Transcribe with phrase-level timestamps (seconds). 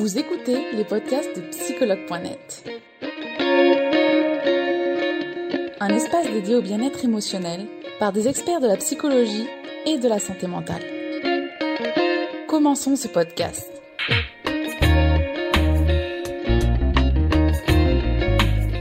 [0.00, 2.64] Vous écoutez les podcasts de psychologue.net.
[5.78, 7.66] Un espace dédié au bien-être émotionnel
[7.98, 9.46] par des experts de la psychologie
[9.84, 10.80] et de la santé mentale.
[12.48, 13.70] Commençons ce podcast.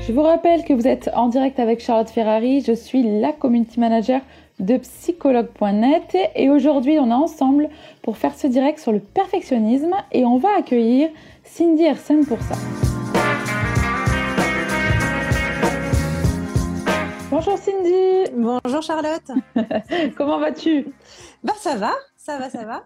[0.08, 2.62] Je vous rappelle que vous êtes en direct avec Charlotte Ferrari.
[2.62, 4.22] Je suis la community manager
[4.60, 7.70] de psychologue.net et aujourd'hui on est ensemble
[8.02, 11.10] pour faire ce direct sur le perfectionnisme et on va accueillir
[11.44, 12.56] Cindy Hersen pour ça.
[17.32, 18.32] Bonjour Cindy.
[18.36, 19.32] Bonjour Charlotte.
[20.18, 20.88] Comment vas-tu?
[21.44, 22.84] Bah ça va, ça va, ça va.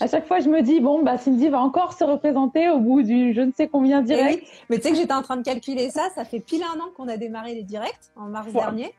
[0.00, 3.02] À chaque fois, je me dis bon bah Cindy va encore se représenter au bout
[3.02, 4.42] du je ne sais combien Eh direct.
[4.42, 6.78] oui, mais tu sais que j'étais en train de calculer ça, ça fait pile un
[6.80, 8.52] an qu'on a démarré les directs en mars Ouais.
[8.60, 8.94] dernier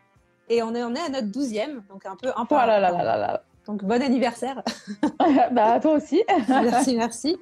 [0.49, 2.55] et on est on est à notre douzième, donc un peu un peu.
[2.55, 3.43] Oh là là là là là.
[3.65, 4.61] Donc bon anniversaire.
[5.51, 6.23] bah toi aussi.
[6.47, 7.37] merci, merci.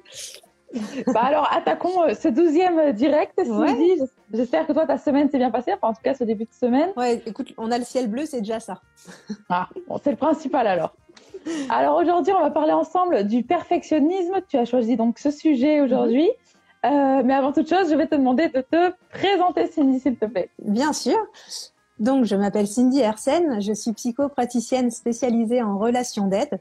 [1.08, 3.92] bah alors attaquons euh, ce douzième direct Cindy.
[4.00, 4.08] Ouais.
[4.32, 5.72] J'espère que toi ta semaine s'est bien passée.
[5.72, 6.90] Enfin en tout cas ce début de semaine.
[6.96, 8.80] Ouais, écoute, on a le ciel bleu, c'est déjà ça.
[9.48, 10.94] Ah, bon, c'est le principal alors.
[11.68, 14.40] Alors aujourd'hui, on va parler ensemble du perfectionnisme.
[14.48, 16.30] Tu as choisi donc ce sujet aujourd'hui.
[16.84, 20.26] Euh, mais avant toute chose, je vais te demander de te présenter, Cindy, s'il te
[20.26, 20.50] plaît.
[20.58, 21.16] Bien sûr.
[22.02, 26.58] Donc, je m'appelle Cindy Hersen, je suis psychopraticienne spécialisée en relations d'aide.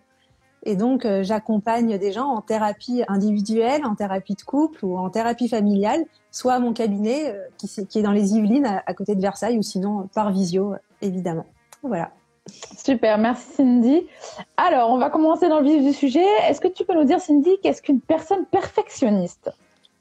[0.64, 5.10] Et donc, euh, j'accompagne des gens en thérapie individuelle, en thérapie de couple ou en
[5.10, 9.16] thérapie familiale, soit à mon cabinet euh, qui, est dans les Yvelines à, à côté
[9.16, 11.48] de Versailles ou sinon par visio, évidemment.
[11.82, 12.12] Voilà.
[12.78, 14.06] Super, merci Cindy.
[14.58, 16.26] Alors, on va commencer dans le vif du sujet.
[16.48, 19.50] Est-ce que tu peux nous dire, Cindy, qu'est-ce qu'une personne perfectionniste?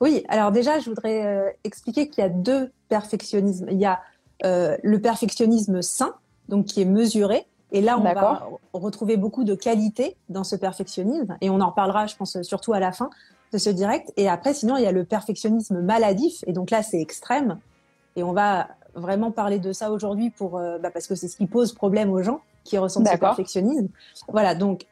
[0.02, 3.68] Oui, alors déjà, je voudrais euh, expliquer qu'il y a deux perfectionnismes.
[3.70, 4.00] Il y a
[4.44, 6.14] euh, le perfectionnisme sain,
[6.48, 7.46] donc qui est mesuré.
[7.72, 11.36] Et là, on va retrouver beaucoup de qualités dans ce perfectionnisme.
[11.40, 13.10] Et on en reparlera, je pense, surtout à la fin
[13.52, 14.12] de ce direct.
[14.16, 16.42] Et après, sinon, il y a le perfectionnisme maladif.
[16.46, 17.58] Et donc là, c'est extrême.
[18.16, 21.36] Et on va vraiment parler de ça aujourd'hui pour, euh, bah, parce que c'est ce
[21.36, 23.88] qui pose problème aux gens qui ressentent ce perfectionnisme.
[24.28, 24.54] Voilà.
[24.54, 24.86] Donc,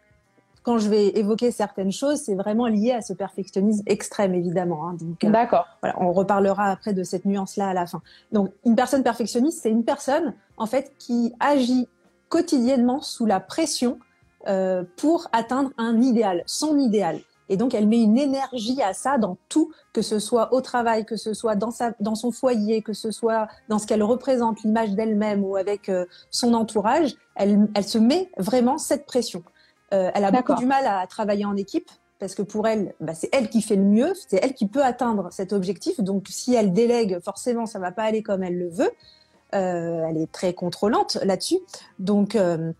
[0.63, 4.89] quand je vais évoquer certaines choses, c'est vraiment lié à ce perfectionnisme extrême, évidemment.
[4.89, 4.97] hein.
[5.01, 5.67] Donc, euh, D'accord.
[5.83, 8.03] voilà, on reparlera après de cette nuance-là à la fin.
[8.33, 11.89] Donc, une personne perfectionniste, c'est une personne en fait qui agit
[12.29, 13.99] quotidiennement sous la pression
[14.47, 17.21] euh, pour atteindre un idéal, son idéal.
[17.49, 21.07] Et donc, elle met une énergie à ça dans tout, que ce soit au travail,
[21.07, 24.63] que ce soit dans, sa, dans son foyer, que ce soit dans ce qu'elle représente,
[24.63, 27.15] l'image d'elle-même ou avec euh, son entourage.
[27.35, 29.43] Elle, elle se met vraiment cette pression.
[29.95, 33.15] Euh, elle a beaucoup du mal à travailler en équipe parce que pour elle, bah,
[33.15, 36.01] c'est elle qui fait le mieux, c'est elle qui peut atteindre cet objectif.
[36.01, 38.91] Donc, si elle délègue, forcément, ça va pas aller comme elle le veut.
[39.55, 41.59] Euh, elle est très contrôlante là-dessus.
[41.99, 42.73] Donc, euh,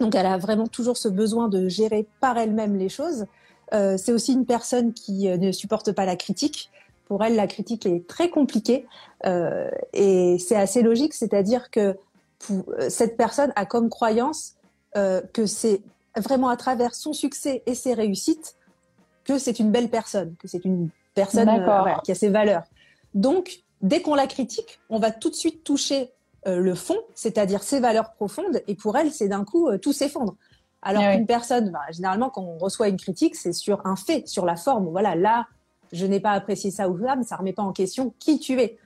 [0.00, 3.26] donc, elle a vraiment toujours ce besoin de gérer par elle-même les choses.
[3.72, 6.70] Euh, c'est aussi une personne qui ne supporte pas la critique.
[7.06, 8.86] Pour elle, la critique est très compliquée
[9.92, 11.96] et c'est assez logique, c'est-à-dire que
[12.38, 14.54] pour, cette personne a comme croyance
[14.94, 15.82] que c'est
[16.16, 18.56] vraiment à travers son succès et ses réussites
[19.24, 22.64] que c'est une belle personne, que c'est une personne euh, qui a ses valeurs.
[23.14, 26.10] Donc, dès qu'on la critique, on va tout de suite toucher
[26.46, 29.92] euh, le fond, c'est-à-dire ses valeurs profondes, et pour elle, c'est d'un coup euh, tout
[29.92, 30.36] s'effondre.
[30.82, 31.16] Alors Ah oui.
[31.16, 34.56] qu'une personne, bah, généralement, quand on reçoit une critique, c'est sur un fait, sur la
[34.56, 34.88] forme.
[34.88, 35.46] Voilà, là,
[35.92, 38.58] je n'ai pas apprécié ça ou ça, mais ça remet pas en question qui tu
[38.60, 38.78] es.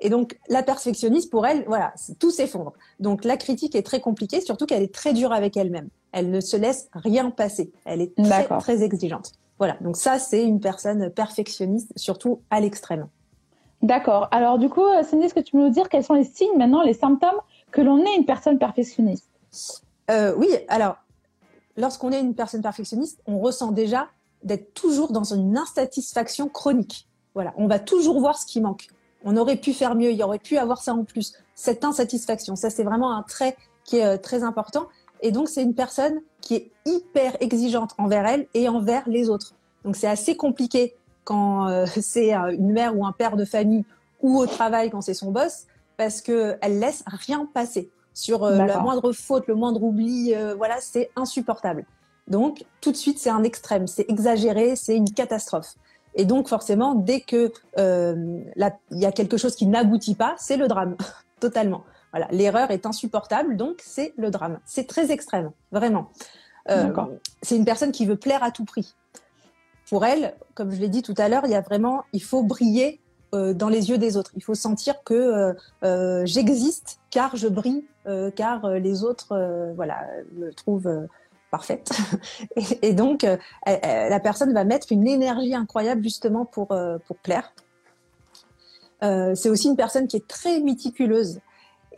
[0.00, 2.72] Et donc, la perfectionniste, pour elle, voilà, tout s'effondre.
[3.00, 5.88] Donc, la critique est très compliquée, surtout qu'elle est très dure avec elle-même.
[6.12, 7.72] Elle ne se laisse rien passer.
[7.84, 9.32] Elle est très, très exigeante.
[9.58, 9.76] Voilà.
[9.80, 13.08] Donc, ça, c'est une personne perfectionniste, surtout à l'extrême.
[13.82, 14.28] D'accord.
[14.30, 16.56] Alors du coup, euh, Cindy, est-ce que tu peux nous dire quels sont les signes
[16.56, 17.38] maintenant, les symptômes
[17.70, 19.28] que l'on est une personne perfectionniste?
[20.10, 20.96] Euh, oui, alors,
[21.76, 24.08] lorsqu'on est une personne perfectionniste, on ressent déjà
[24.42, 27.08] d'être toujours dans une insatisfaction chronique.
[27.34, 28.88] Voilà, on va toujours voir ce qui manque.
[29.24, 31.34] On aurait pu faire mieux, il y aurait pu avoir ça en plus.
[31.54, 34.88] Cette insatisfaction, ça c'est vraiment un trait qui est euh, très important.
[35.22, 39.54] Et donc c'est une personne qui est hyper exigeante envers elle et envers les autres.
[39.84, 43.84] Donc c'est assez compliqué quand euh, c'est euh, une mère ou un père de famille
[44.22, 45.66] ou au travail quand c'est son boss,
[45.98, 50.34] parce que elle laisse rien passer sur la moindre faute, le moindre oubli.
[50.34, 51.84] euh, voilà, c'est insupportable.
[52.28, 55.74] Donc tout de suite c'est un extrême, c'est exagéré, c'est une catastrophe.
[56.16, 58.40] Et donc forcément, dès que euh,
[58.90, 60.96] il y a quelque chose qui n'aboutit pas, c'est le drame,
[61.40, 61.84] totalement.
[62.10, 64.58] Voilà, l'erreur est insupportable, donc c'est le drame.
[64.64, 66.10] C'est très extrême, vraiment.
[66.70, 66.90] Euh,
[67.42, 68.94] c'est une personne qui veut plaire à tout prix.
[69.88, 72.42] Pour elle, comme je l'ai dit tout à l'heure, il y a vraiment, il faut
[72.42, 73.00] briller
[73.34, 74.32] euh, dans les yeux des autres.
[74.34, 75.54] Il faut sentir que
[76.24, 77.84] j'existe car je brille,
[78.34, 79.98] car les autres, voilà,
[80.34, 81.06] me trouvent
[81.50, 81.90] parfaite.
[82.82, 87.52] et, donc, euh, la personne va mettre une énergie incroyable justement pour, euh, pour plaire.
[89.02, 91.40] Euh, c'est aussi une personne qui est très méticuleuse.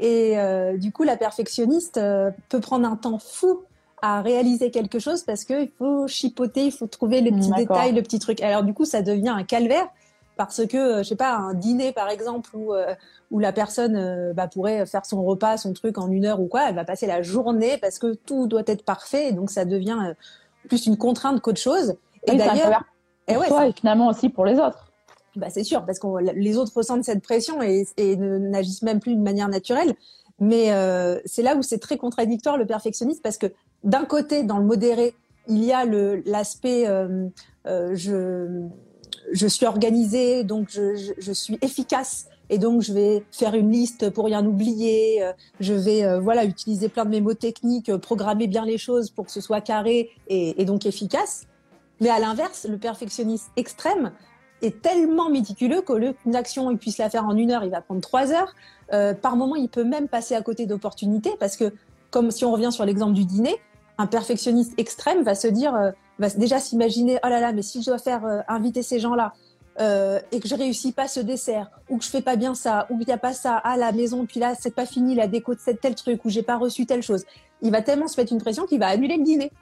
[0.00, 0.36] Et
[0.78, 2.00] du coup, la perfectionniste
[2.48, 3.62] peut prendre un temps fou
[4.00, 8.02] à réaliser quelque chose parce qu'il faut chipoter, il faut trouver les petits détails, le
[8.02, 8.40] petit truc.
[8.40, 9.88] Alors du coup, ça devient un calvaire
[10.38, 12.94] parce que euh, je sais pas un dîner par exemple où euh,
[13.30, 16.46] où la personne euh, bah, pourrait faire son repas, son truc en une heure ou
[16.46, 19.66] quoi, elle va passer la journée parce que tout doit être parfait et donc ça
[19.66, 20.14] devient
[20.68, 21.96] plus une contrainte qu'autre chose.
[22.26, 22.84] Et d'ailleurs,
[23.26, 24.86] et ouais, toi et finalement aussi pour les autres.
[25.36, 29.14] Bah c'est sûr parce que les autres ressentent cette pression et, et n'agissent même plus
[29.14, 29.94] de manière naturelle.
[30.40, 33.46] Mais euh, c'est là où c'est très contradictoire le perfectionniste parce que
[33.84, 35.14] d'un côté, dans le modéré,
[35.48, 37.28] il y a l'aspect euh,
[37.66, 38.66] euh, je
[39.32, 44.10] je suis organisée, donc je, je, suis efficace et donc je vais faire une liste
[44.10, 45.22] pour rien oublier.
[45.22, 48.78] Euh, je vais euh, voilà utiliser plein de mes mots techniques, euh, programmer bien les
[48.78, 51.46] choses pour que ce soit carré et, et donc efficace.
[52.00, 54.12] Mais à l'inverse, le perfectionniste extrême
[54.62, 57.70] est tellement méticuleux qu'au lieu qu'une action il puisse la faire en une heure, il
[57.70, 58.54] va prendre trois heures.
[58.92, 61.72] Euh, par moment, il peut même passer à côté d'opportunités parce que,
[62.10, 63.56] comme si on revient sur l'exemple du dîner,
[63.98, 67.86] un perfectionniste extrême va se dire va déjà s'imaginer oh là là mais si je
[67.86, 69.32] dois faire euh, inviter ces gens-là
[69.80, 72.86] euh, et que je réussis pas ce dessert ou que je fais pas bien ça
[72.90, 75.28] ou qu'il n'y a pas ça à la maison puis là c'est pas fini la
[75.28, 77.24] déco de tel truc ou j'ai pas reçu telle chose
[77.62, 79.52] il va tellement se mettre une pression qu'il va annuler le dîner.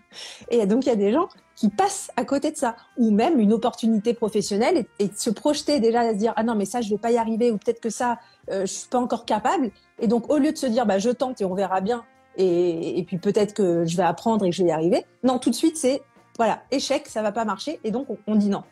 [0.50, 3.40] Et donc il y a des gens qui passent à côté de ça ou même
[3.40, 6.90] une opportunité professionnelle et, se projeter déjà à se dire ah non mais ça je
[6.90, 8.18] vais pas y arriver ou peut-être que ça
[8.50, 9.70] euh, je suis pas encore capable.
[9.98, 12.04] Et donc au lieu de se dire bah je tente et on verra bien
[12.36, 15.04] et, puis peut-être que je vais apprendre et que je vais y arriver.
[15.22, 16.02] Non, tout de suite, c'est
[16.36, 18.62] voilà, échec, ça va pas marcher, et donc on, dit non.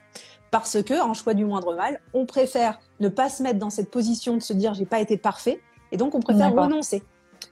[0.50, 3.90] Parce que, en choix du moindre mal, on préfère ne pas se mettre dans cette
[3.90, 7.02] position de se dire j'ai pas été parfait, et donc on préfère renoncer.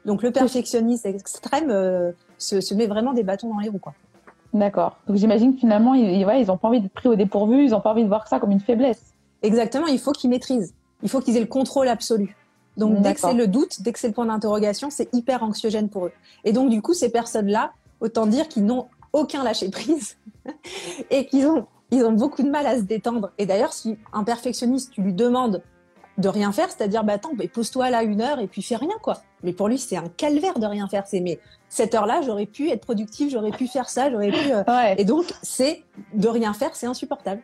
[0.04, 3.94] Donc le perfectionniste extrême euh, se, met vraiment des bâtons dans les roues, quoi.
[4.52, 4.98] D'accord.
[5.06, 7.80] Donc j'imagine que finalement, ils, ils ont pas envie d'être pris au dépourvu, ils ont
[7.80, 9.14] pas envie de voir ça comme une faiblesse.
[9.40, 10.74] Exactement, il faut qu'ils maîtrisent.
[11.02, 12.36] Il faut qu'ils aient le contrôle absolu.
[12.76, 15.88] Donc dès que c'est le doute, dès que c'est le point d'interrogation, c'est hyper anxiogène
[15.88, 16.12] pour eux.
[16.44, 20.16] Et donc du coup, ces personnes-là, autant dire qu'ils n'ont aucun lâcher prise
[21.10, 23.32] et qu'ils ont ils ont beaucoup de mal à se détendre.
[23.36, 25.62] Et d'ailleurs, si un perfectionniste, tu lui demandes
[26.18, 29.18] de rien faire, c'est-à-dire bah attends, pose-toi là une heure et puis fais rien quoi.
[29.42, 31.06] Mais pour lui, c'est un calvaire de rien faire.
[31.06, 31.38] C'est mais
[31.68, 34.52] cette heure-là, j'aurais pu être productive, j'aurais pu faire ça, j'aurais pu.
[34.52, 35.82] Euh, et donc c'est
[36.14, 37.42] de rien faire, c'est insupportable.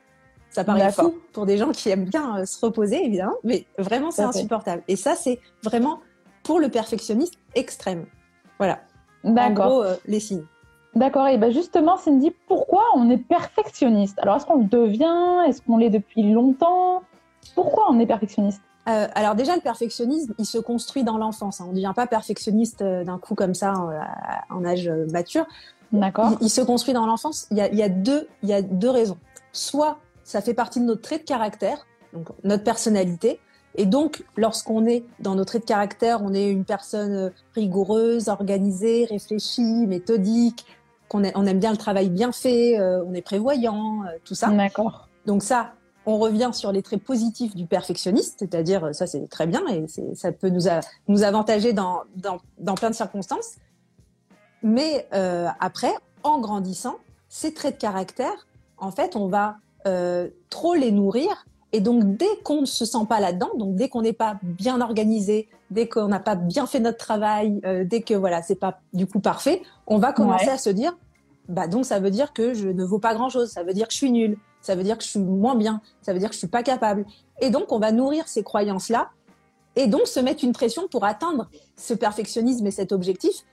[0.51, 4.11] Ça paraît fou pour des gens qui aiment bien euh, se reposer, évidemment, mais vraiment,
[4.11, 4.83] c'est insupportable.
[4.89, 6.01] Et ça, c'est vraiment
[6.43, 8.07] pour le perfectionniste extrême.
[8.59, 8.81] Voilà.
[9.25, 10.45] En gros, euh, les signes.
[10.95, 11.29] D'accord.
[11.29, 14.19] Et ben justement, Cindy, pourquoi on est perfectionniste?
[14.21, 15.47] Alors, est-ce qu'on le devient?
[15.47, 17.03] Est-ce qu'on l'est depuis longtemps?
[17.55, 18.63] Pourquoi on est perfectionniste?
[18.89, 21.61] Euh, alors déjà, le perfectionnisme, il se construit dans l'enfance.
[21.61, 21.67] Hein.
[21.69, 23.75] On ne devient pas perfectionniste d'un coup comme ça
[24.49, 25.47] en, âge mature.
[25.93, 26.33] D'accord.
[26.41, 27.49] Il, se construit dans l'enfance.
[27.51, 29.19] Il, il, y a deux, il y a deux raisons.
[29.53, 29.99] Soit
[30.29, 33.41] ça fait partie de notre trait de caractère, donc notre personnalité.
[33.77, 38.29] Et donc, lorsqu'on est dans nos traits de caractère, on est une personne euh, rigoureuse,
[38.29, 40.67] organisée, réfléchie, méthodique,
[41.09, 44.51] qu'on on aime bien le travail bien fait, euh, on est prévoyant, euh, tout ça.
[44.51, 45.09] D'accord.
[45.25, 45.73] Donc ça,
[46.05, 50.31] on revient sur les traits positifs du perfectionniste, c'est-à-dire ça c'est très bien et ça
[50.31, 50.65] peut nous,
[51.09, 53.57] nous avantager dans, dans, dans, plein de circonstances.
[54.63, 55.07] Mais
[55.61, 55.93] après,
[56.23, 56.97] en grandissant,
[57.29, 58.47] ces traits de caractère,
[58.79, 61.47] en fait, on va euh, trop les nourrir.
[61.73, 64.81] Et donc, dès qu'on ne se sent pas là-dedans, donc dès qu'on n'est pas bien
[64.81, 68.81] organisé, dès qu'on n'a pas bien fait notre travail, euh, dès que voilà, c'est pas
[68.95, 70.97] du coup parfait, on va commencer à se dire,
[71.49, 73.93] bah donc ça veut dire que je ne vaux pas grand-chose, ça veut dire que
[73.93, 76.35] je suis nul, ça veut dire que je suis moins bien, ça veut dire que
[76.35, 77.05] je suis pas capable.
[77.41, 79.11] Et donc, on va nourrir ces croyances-là.
[79.77, 83.45] Et donc se mettre une pression pour atteindre ce perfectionnisme et cet objectif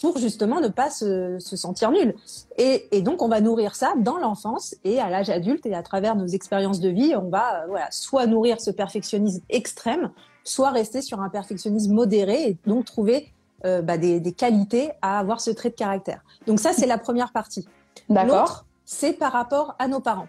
[0.00, 2.14] pour justement ne pas se, sentir nul.
[2.58, 6.16] Et, donc, on va nourrir ça dans l'enfance et à l'âge adulte et à travers
[6.16, 10.10] nos expériences de vie, on va euh, voilà, soit nourrir ce perfectionnisme extrême,
[10.42, 13.32] soit rester sur un perfectionnisme modéré et donc trouver
[13.64, 16.22] euh, bah, des, qualités à avoir ce trait de caractère.
[16.46, 17.66] Donc ça, c'est la première partie.
[18.10, 18.64] D'accord.
[18.84, 20.28] c'est par rapport à nos parents.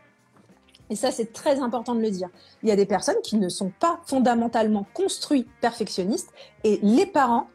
[0.90, 2.30] Et ça, c'est très important de le dire.
[2.64, 6.30] Il y a des personnes qui ne sont pas fondamentalement construits perfectionnistes
[6.64, 7.48] et les parents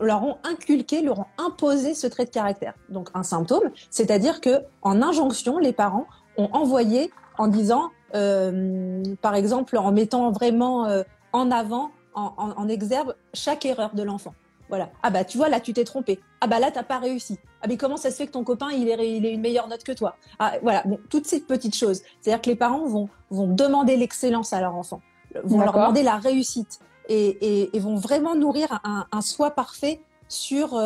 [0.00, 2.74] leur ont inculqué, leur ont imposé ce trait de caractère.
[2.88, 9.34] Donc un symptôme, c'est-à-dire que en injonction, les parents ont envoyé en disant, euh, par
[9.34, 14.34] exemple, en mettant vraiment euh, en avant, en, en, exergue chaque erreur de l'enfant.
[14.68, 14.90] Voilà.
[15.02, 16.20] Ah bah tu vois là tu t'es trompé.
[16.40, 17.38] Ah bah là t'as pas réussi.
[17.60, 19.68] Ah mais comment ça se fait que ton copain il est il est une meilleure
[19.68, 20.16] note que toi?
[20.38, 22.02] Ah voilà bon, toutes ces petites choses.
[22.20, 25.02] C'est-à-dire que les parents vont vont demander l'excellence à leur enfant,
[25.44, 30.00] vont leur demander la réussite et, et, et vont vraiment nourrir un, un soi parfait
[30.28, 30.80] sur,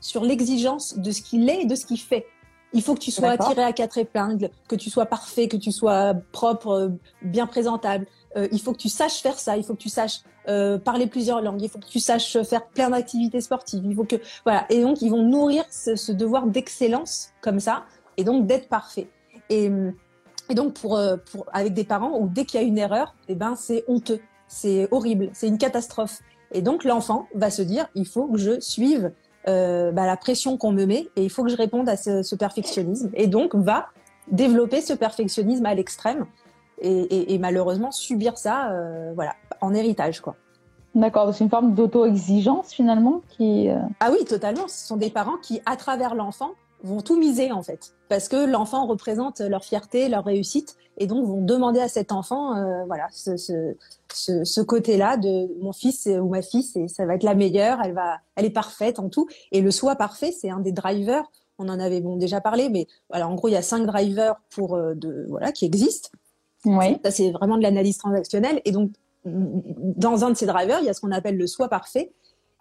[0.00, 2.26] sur l'exigence de ce qu'il est et de ce qu'il fait.
[2.72, 5.70] Il faut que tu sois tiré à quatre épingles, que tu sois parfait, que tu
[5.70, 6.90] sois propre,
[7.22, 8.06] bien présentable.
[8.50, 10.22] il faut que tu saches faire ça, il faut que tu saches
[10.84, 13.84] parler plusieurs langues, il faut que tu saches faire plein d'activités sportives.
[13.84, 14.66] Il faut que voilà.
[14.70, 17.84] Et donc ils vont nourrir ce, ce devoir d'excellence comme ça,
[18.16, 19.08] et donc d'être parfait.
[19.50, 19.70] Et,
[20.50, 23.36] et donc pour, pour avec des parents où dès qu'il y a une erreur, eh
[23.36, 24.20] ben c'est honteux,
[24.54, 26.20] c'est horrible, c'est une catastrophe.
[26.52, 29.10] Et donc l'enfant va se dire il faut que je suive
[29.48, 32.34] euh, bah, la pression qu'on me met et il faut que je réponde à ce,
[32.36, 33.88] perfectionnisme et donc va
[34.30, 36.26] développer ce perfectionnisme à l'extrême
[36.80, 40.36] et, malheureusement subir ça euh, voilà en héritage quoi.
[40.94, 43.68] D'accord, c'est une forme d'auto-exigence finalement qui.
[43.68, 44.68] Euh, ah oui, totalement.
[44.68, 46.52] Ce sont des parents qui, à travers l'enfant,
[46.84, 51.26] vont tout miser en fait, parce que l'enfant représente leur fierté, leur réussite, et donc
[51.26, 53.74] vont demander à cet enfant, euh, voilà, ce, ce,
[54.12, 57.80] ce, ce côté-là de mon fils ou ma fille, et ça va être la meilleure,
[57.82, 61.24] elle va, elle est parfaite en tout, et le soi parfait, c'est un des drivers.
[61.58, 64.34] On en avait bon déjà parlé, mais voilà, en gros, il y a cinq drivers
[64.50, 66.10] pour euh, de voilà qui existent.
[66.64, 66.98] Oui.
[67.04, 68.90] Ça c'est vraiment de l'analyse transactionnelle, et donc
[69.24, 72.12] dans un de ces drivers, il y a ce qu'on appelle le soi parfait,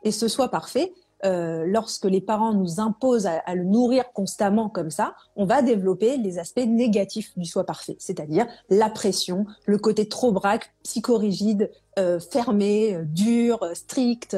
[0.03, 0.94] et ce soi parfait,
[1.25, 6.18] euh, lorsque les parents nous imposent à, le nourrir constamment comme ça, on va développer
[6.18, 12.20] les aspects négatifs du soi parfait, c'est-à-dire la pression, le côté trop braque, psychorigide, euh,
[12.20, 14.36] fermé, euh, dur, strict,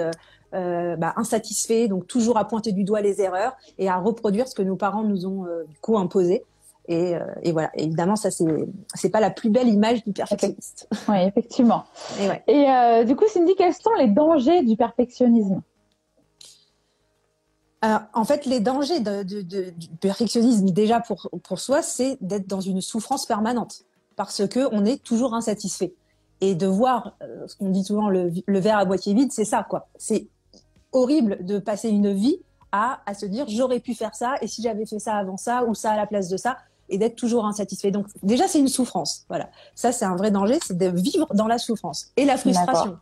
[0.53, 4.61] bah, insatisfait, donc toujours à pointer du doigt les erreurs et à reproduire ce que
[4.61, 6.45] nos parents nous ont du coup imposé.
[6.87, 7.17] Et,
[7.51, 8.45] voilà, évidemment, ça c'est
[8.93, 10.87] c'est pas la plus belle image du perfectionniste.
[11.09, 11.83] Oui, effectivement.
[12.47, 15.61] Et, et du coup, Cindy, quels sont les dangers du perfectionnisme?
[18.13, 23.25] En fait, les dangers du perfectionnisme, déjà pour, pour soi, c'est d'être dans une souffrance
[23.25, 23.83] permanente,
[24.15, 25.93] parce que on est toujours insatisfait.
[26.41, 29.65] Et de voir, euh, ce qu'on dit souvent, le, verre à moitié vide, c'est ça,
[29.67, 29.87] quoi.
[29.97, 30.27] C'est
[30.91, 32.39] horrible de passer une vie
[32.71, 35.63] à, à se dire, j'aurais pu faire ça, et si j'avais fait ça avant ça,
[35.65, 36.57] ou ça à la place de ça,
[36.89, 37.91] et d'être toujours insatisfait.
[37.91, 39.25] Donc, déjà, c'est une souffrance.
[39.29, 39.49] Voilà.
[39.73, 42.97] Ça, c'est un vrai danger, c'est de vivre dans la souffrance et la frustration.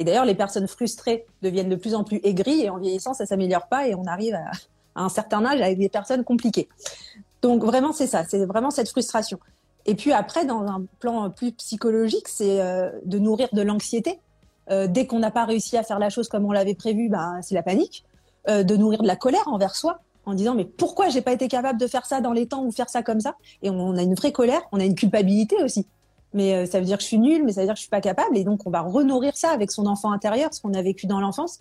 [0.00, 3.26] Et d'ailleurs, les personnes frustrées deviennent de plus en plus aigries et en vieillissant, ça
[3.26, 4.50] s'améliore pas et on arrive à,
[4.96, 6.68] un certain âge avec des personnes compliquées.
[7.42, 9.38] Donc vraiment, c'est ça, c'est vraiment cette frustration.
[9.84, 14.18] Et puis après, dans un plan plus psychologique, c'est euh, de nourrir de l'anxiété.
[14.70, 17.34] Euh, dès qu'on n'a pas réussi à faire la chose comme on l'avait prévu, bah,
[17.42, 18.04] c'est la panique.
[18.48, 21.46] Euh, de nourrir de la colère envers soi en disant mais pourquoi j'ai pas été
[21.46, 23.34] capable de faire ça dans les temps ou faire ça comme ça?
[23.62, 25.86] Et on a une vraie colère, on a une culpabilité aussi
[26.32, 27.82] mais euh, ça veut dire que je suis nulle, mais ça veut dire que je
[27.82, 28.36] suis pas capable.
[28.36, 31.20] Et donc, on va renourrir ça avec son enfant intérieur, ce qu'on a vécu dans
[31.20, 31.60] l'enfance.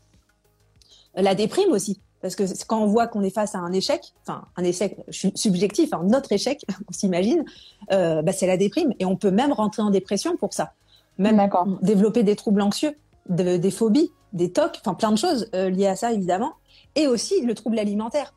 [1.16, 4.46] La déprime aussi, parce que quand on voit qu'on est face à un échec, enfin
[4.58, 7.46] un échec subjectif, un notre échec, on s'imagine,
[7.92, 8.94] euh, bah, c'est la déprime.
[9.00, 10.74] Et on peut même rentrer en dépression pour ça,
[11.18, 11.50] même
[11.82, 12.96] développer des troubles anxieux,
[13.28, 16.54] des phobies, des tocs, enfin plein de choses euh, liées à ça évidemment,
[16.96, 18.34] et aussi le trouble alimentaire,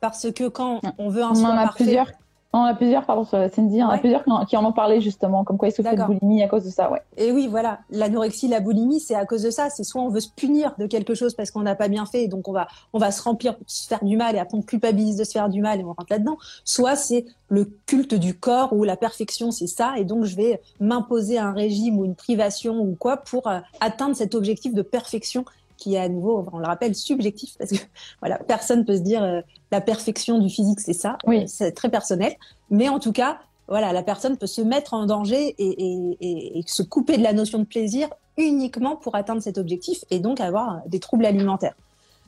[0.00, 2.10] parce que quand on veut un on soin en a Plusieurs
[2.52, 5.68] on a plusieurs, pardon, Cindy, on a plusieurs qui en ont parlé justement, comme quoi
[5.68, 7.00] ils souffrent de boulimie à cause de ça, ouais.
[7.16, 9.70] Et oui, voilà, l'anorexie, la boulimie, c'est à cause de ça.
[9.70, 12.28] C'est soit on veut se punir de quelque chose parce qu'on n'a pas bien fait,
[12.28, 15.16] donc on va, on va se remplir, se faire du mal et après on culpabilise
[15.16, 16.36] de se faire du mal et on rentre là-dedans.
[16.64, 20.60] Soit c'est le culte du corps ou la perfection, c'est ça, et donc je vais
[20.80, 25.44] m'imposer un régime ou une privation ou quoi pour euh, atteindre cet objectif de perfection
[25.82, 27.76] qui est à nouveau, on le rappelle, subjectif, parce que
[28.20, 29.40] voilà, personne peut se dire euh,
[29.72, 31.18] la perfection du physique, c'est ça.
[31.26, 31.48] Oui.
[31.48, 32.34] C'est très personnel.
[32.70, 37.16] Mais en tout cas, voilà, la personne peut se mettre en danger et, se couper
[37.16, 41.26] de la notion de plaisir uniquement pour atteindre cet objectif et donc avoir des troubles
[41.26, 41.74] alimentaires.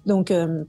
[0.06, 0.64] Donc euh,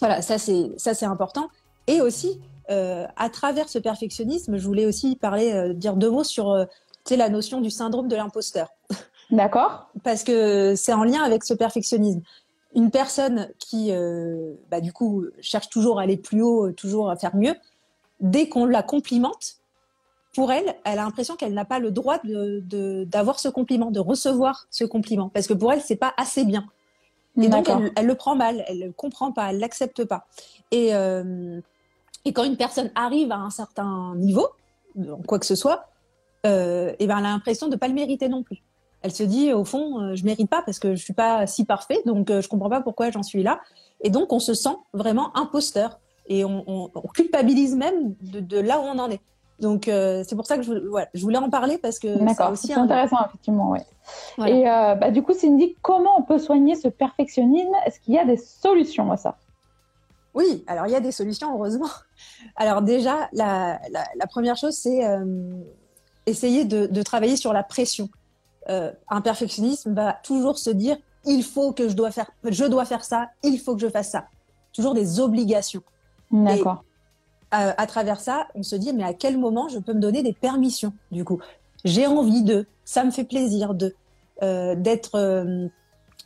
[0.00, 1.48] voilà, ça c'est ça c'est important.
[1.86, 6.66] Et aussi, euh, à travers ce perfectionnisme, je voulais aussi parler, dire deux mots sur
[7.10, 8.68] la notion du syndrome de l'imposteur.
[9.30, 9.90] D'accord.
[10.04, 12.22] Parce que c'est en lien avec ce perfectionnisme.
[12.74, 17.16] Une personne qui, euh, bah, du coup, cherche toujours à aller plus haut, toujours à
[17.16, 17.54] faire mieux,
[18.20, 19.56] dès qu'on la complimente,
[20.34, 24.66] pour elle, elle a l'impression qu'elle n'a pas le droit d'avoir ce compliment, de recevoir
[24.70, 26.66] ce compliment, parce que pour elle, c'est pas assez bien.
[27.40, 30.26] Et donc, elle, le prend mal, elle ne comprend pas, elle l'accepte pas.
[30.70, 31.60] Et, euh,
[32.24, 34.48] et quand une personne arrive à un certain niveau,
[35.26, 35.88] quoi que ce soit,
[36.46, 38.62] euh, et ben, elle a l'impression de ne pas le mériter non plus
[39.02, 41.64] elle se dit au fond, euh, je mérite pas parce que je suis pas si
[41.64, 43.60] parfait, donc euh, je comprends pas pourquoi j'en suis là.
[44.00, 48.98] Et donc on se sent vraiment imposteur et on, culpabilise même de, là où on
[48.98, 49.20] en est.
[49.60, 50.72] Donc euh, c'est pour ça que je,
[51.14, 53.70] je voulais en parler parce que c'est aussi intéressant effectivement.
[53.70, 53.84] Ouais.
[54.46, 57.72] Et bah, du coup, Cindy, comment on peut soigner ce perfectionnisme?
[57.86, 59.36] Est-ce qu'il y a des solutions à ça?
[60.34, 61.88] Oui, alors il y a des solutions heureusement.
[62.56, 63.80] Alors déjà, la,
[64.30, 65.00] première chose, c'est
[66.26, 68.10] essayer de, de, travailler sur la pression.
[68.70, 72.84] Euh, un perfectionnisme va toujours se dire il faut que je dois faire, je dois
[72.84, 74.26] faire ça, il faut que je fasse ça.
[74.72, 75.82] Toujours des obligations.
[76.30, 76.84] D'accord.
[77.50, 80.22] À, à, travers ça, on se dit, mais à quel moment je peux me donner
[80.22, 81.38] des permissions, du coup?
[81.84, 83.94] J'ai envie de, ça me fait plaisir de,
[84.42, 85.68] euh, d'être, euh,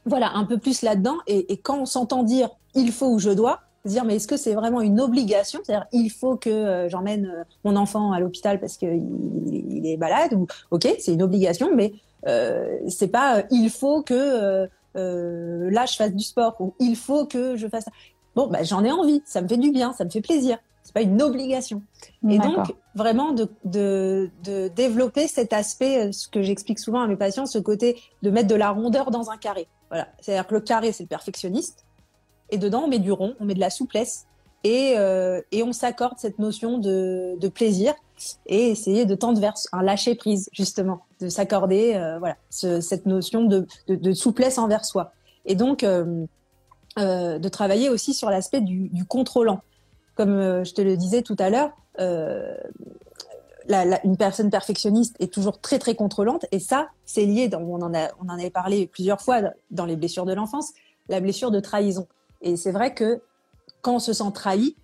[0.05, 1.17] voilà, un peu plus là-dedans.
[1.27, 4.37] Et, et, quand on s'entend dire, il faut ou je dois, dire, mais est-ce que
[4.37, 5.61] c'est vraiment une obligation?
[5.65, 9.03] C'est-à-dire, il faut que euh, j'emmène mon enfant à l'hôpital parce qu'il
[9.47, 14.69] il est malade, ou, ok, c'est une obligation, mais euh, c'est pas, il faut que
[14.95, 17.91] là je fasse du sport, ou il faut que je fasse ça.
[18.35, 20.93] Bon, bah, j'en ai envie, ça me fait du bien, ça me fait plaisir c'est
[20.93, 21.83] pas une obligation.
[22.29, 27.07] Et donc, vraiment de, de, de, développer cet aspect, euh, ce que j'explique souvent à
[27.07, 29.69] mes patients, ce côté de mettre de la rondeur dans un carré.
[29.89, 30.09] Voilà.
[30.21, 31.85] C'est-à-dire que le carré, c'est le perfectionniste.
[32.51, 34.27] Et dedans, on met du rond, on met de la souplesse.
[34.65, 37.95] Et, euh, et on s'accorde cette notion de, de, plaisir
[38.47, 43.07] et essayer de tendre vers un lâcher prise, justement, de s'accorder euh, voilà, ce, cette
[43.07, 45.13] notion de, de, souplesse envers soi.
[45.47, 46.27] Et donc, euh,
[46.99, 49.63] euh de travailler aussi sur l'aspect du, contrôlant.
[50.15, 51.71] Comme je te le disais tout à l'heure,
[53.69, 56.45] une personne perfectionniste est toujours très très contrôlante.
[56.53, 59.97] Et ça c'est lié on en a on en avait parlé plusieurs fois dans les
[59.97, 60.73] blessures de l'enfance
[61.09, 62.07] la blessure de trahison.
[62.43, 63.23] Et c'est vrai que
[63.81, 64.77] quand on se sent trahi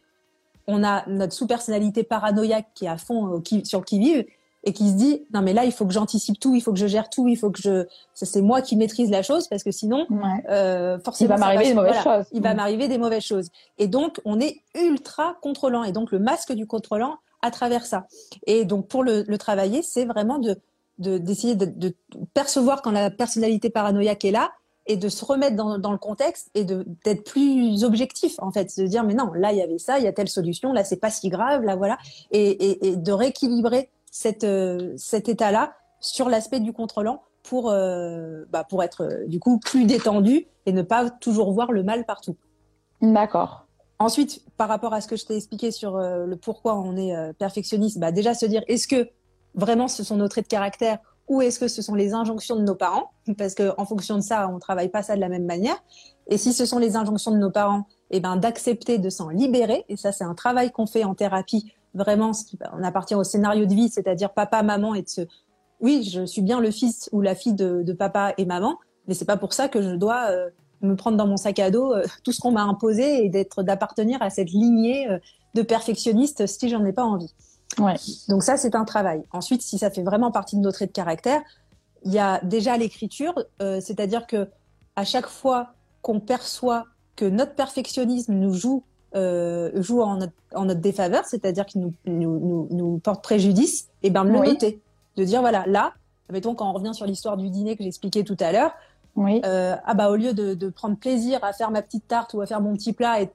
[0.66, 4.24] on a notre sous-personnalité paranoïaque qui est à fond sur qui vive
[4.64, 6.78] et qui se dit non mais là il faut que j'anticipe tout, il faut que
[6.78, 9.70] je gère tout, il faut que je c'est moi qui maîtrise la chose parce que
[9.70, 10.44] sinon ouais.
[10.50, 12.26] euh, forcément il va m'arriver des mauvaises voilà, choses.
[12.32, 13.48] Il va m'arriver des mauvaises choses
[13.78, 18.06] et donc on est ultra contrôlant et donc le masque du contrôlant à travers ça.
[18.46, 20.56] Et donc pour le, le travailler, c'est vraiment de
[20.98, 21.94] d'essayer de, de, de,
[22.34, 24.50] percevoir quand la personnalité paranoïaque est là
[24.88, 28.84] et de se remettre dans, dans le contexte et d'être plus objectif en fait, de
[28.84, 30.96] dire mais non là il y avait ça, il y a telle solution, là c'est
[30.96, 31.98] pas si grave, là voilà,
[32.32, 38.44] et, et, et de rééquilibrer cette, euh, cet état-là sur l'aspect du contrôlant pour, euh,
[38.50, 42.04] bah, pour être euh, du coup plus détendu et ne pas toujours voir le mal
[42.04, 42.36] partout.
[43.00, 43.66] D'accord.
[43.98, 47.16] Ensuite, par rapport à ce que je t'ai expliqué sur euh, le pourquoi on est
[47.16, 49.08] euh, perfectionniste, bah, déjà se dire est-ce que
[49.54, 52.62] vraiment ce sont nos traits de caractère ou est-ce que ce sont les injonctions de
[52.62, 53.10] nos parents?
[53.36, 55.76] Parce qu'en fonction de ça, on travaille pas ça de la même manière.
[56.28, 59.84] Et si ce sont les injonctions de nos parents, eh ben d'accepter de s'en libérer.
[59.88, 63.24] Et ça, c'est un travail qu'on fait en thérapie vraiment ce qui on appartient au
[63.24, 65.22] scénario de vie, c'est-à-dire papa, maman, et de se,
[65.80, 69.14] oui, je suis bien le fils ou la fille de, de papa et maman, mais
[69.14, 70.50] c'est pas pour ça que je dois euh,
[70.82, 73.62] me prendre dans mon sac à dos euh, tout ce qu'on m'a imposé et d'être
[73.62, 75.18] d'appartenir à cette lignée euh,
[75.54, 77.34] de perfectionnistes si j'en ai pas envie.
[77.78, 77.94] Ouais.
[78.28, 79.22] Donc ça, c'est un travail.
[79.32, 81.42] Ensuite, si ça fait vraiment partie de nos traits de caractère,
[82.04, 84.48] il y a déjà l'écriture, c'est-à-dire que
[84.94, 86.84] à chaque fois qu'on perçoit
[87.16, 91.94] que notre perfectionnisme nous joue euh, joue en notre, en notre défaveur, c'est-à-dire qu'il nous,
[92.06, 94.48] nous, nous, nous, porte préjudice, et ben le oui.
[94.48, 94.80] noter,
[95.16, 95.92] de dire voilà là,
[96.30, 98.72] mettons quand on revient sur l'histoire du dîner que j'expliquais tout à l'heure,
[99.16, 99.40] oui.
[99.44, 102.40] euh, ah bah au lieu de, de, prendre plaisir à faire ma petite tarte ou
[102.40, 103.30] à faire mon petit plat et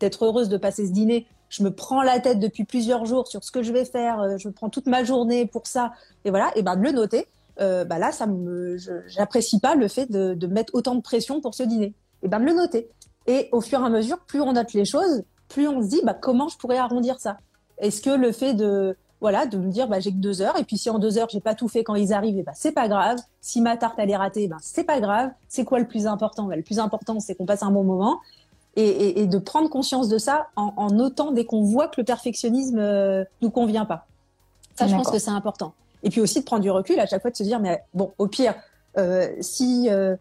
[0.00, 3.42] d'être heureuse de passer ce dîner, je me prends la tête depuis plusieurs jours sur
[3.44, 5.92] ce que je vais faire, euh, je prends toute ma journée pour ça,
[6.24, 7.26] et voilà, et ben de le noter.
[7.58, 8.76] Euh, bah là, ça me,
[9.06, 11.94] j'apprécie pas le fait de, de mettre autant de pression pour ce dîner.
[12.22, 12.90] Et ben de le noter.
[13.26, 16.00] Et au fur et à mesure, plus on note les choses, plus on se dit
[16.04, 17.38] bah, comment je pourrais arrondir ça?
[17.78, 20.64] Est-ce que le fait de voilà de me dire bah, j'ai que deux heures et
[20.64, 22.72] puis si en deux heures j'ai pas tout fait quand ils arrivent, et bah, c'est
[22.72, 23.18] pas grave.
[23.40, 25.30] Si ma tarte elle est ratée, bah, c'est pas grave.
[25.48, 26.44] C'est quoi le plus important?
[26.44, 28.20] Bah, Le plus important c'est qu'on passe un bon moment
[28.76, 31.98] et, et, et, de prendre conscience de ça en, en notant dès qu'on voit que
[31.98, 34.06] le perfectionnisme euh, nous convient pas.
[34.74, 35.72] Ça, je pense que c'est important.
[36.02, 38.12] Et puis aussi de prendre du recul à chaque fois de se dire mais bon
[38.18, 38.54] au pire
[38.98, 40.16] euh, si euh, euh,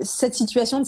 [0.00, 0.82] cette situation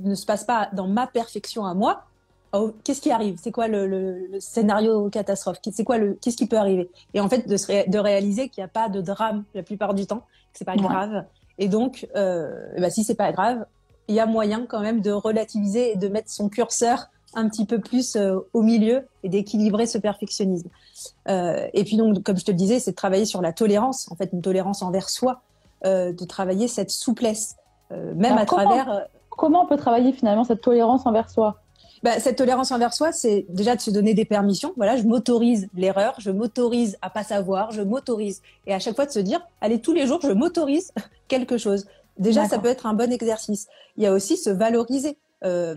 [0.00, 2.04] ne, se passe pas dans ma perfection à moi,
[2.52, 3.38] oh, qu'est-ce qui arrive?
[3.42, 5.58] C'est quoi le, le, le, scénario catastrophe?
[5.72, 6.90] C'est quoi le Qu'est-ce qui peut arriver?
[7.14, 9.94] Et en fait, de, ré, de réaliser qu'il n'y a pas de drame la plupart
[9.94, 10.20] du temps,
[10.52, 10.82] que c'est pas ouais.
[10.82, 11.24] grave.
[11.58, 13.66] Et donc, euh, bah, si c'est pas grave,
[14.08, 17.64] il y a moyen quand même de relativiser et de mettre son curseur un petit
[17.64, 20.68] peu plus euh, au milieu et d'équilibrer ce perfectionnisme.
[21.28, 24.10] Euh, et puis donc, comme je te le disais, c'est de travailler sur la tolérance,
[24.10, 25.42] en fait, une tolérance envers soi,
[25.84, 27.59] euh, de travailler cette souplesse, euh,
[27.90, 28.90] même Alors à comment, travers.
[28.90, 29.00] euh,
[29.30, 31.56] Comment on peut travailler finalement cette tolérance envers soi?
[32.02, 34.72] Bah, cette tolérance envers soi, c'est déjà de se donner des permissions.
[34.76, 38.42] Voilà, je m'autorise l'erreur, je m'autorise à pas savoir, je m'autorise.
[38.66, 40.92] Et à chaque fois de se dire, allez, tous les jours, je m'autorise
[41.28, 41.86] quelque chose.
[42.18, 43.66] Déjà, ça peut être un bon exercice.
[43.96, 45.16] Il y a aussi se valoriser.
[45.44, 45.74] Euh,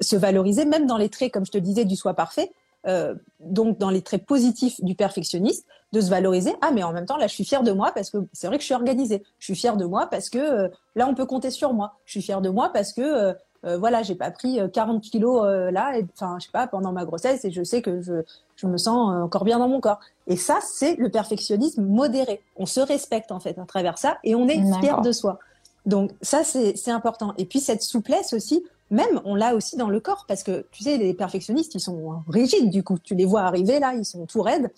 [0.00, 2.50] se valoriser, même dans les traits, comme je te disais, du soi parfait.
[2.86, 6.54] Euh, donc, dans les traits positifs du perfectionniste, de se valoriser.
[6.60, 8.56] Ah, mais en même temps, là, je suis fière de moi parce que c'est vrai
[8.56, 9.22] que je suis organisée.
[9.38, 11.94] Je suis fière de moi parce que euh, là, on peut compter sur moi.
[12.04, 13.32] Je suis fière de moi parce que euh,
[13.64, 17.44] euh, voilà, j'ai pas pris 40 kilos là, enfin, je sais pas, pendant ma grossesse,
[17.44, 18.22] et je sais que je,
[18.54, 19.98] je me sens encore bien dans mon corps.
[20.28, 22.42] Et ça, c'est le perfectionnisme modéré.
[22.56, 25.40] On se respecte en fait à travers ça, et on est fier de soi.
[25.84, 27.32] Donc ça, c'est important.
[27.38, 30.82] Et puis cette souplesse aussi, même on l'a aussi dans le corps, parce que tu
[30.82, 32.98] sais, les perfectionnistes, ils sont rigides du coup.
[32.98, 34.70] Tu les vois arriver là, ils sont tout raides.